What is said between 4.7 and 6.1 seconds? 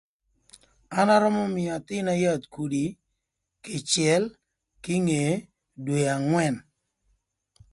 kinge dwe